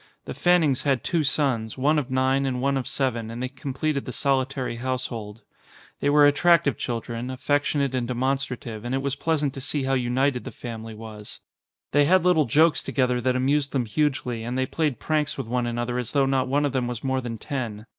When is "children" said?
6.75-7.29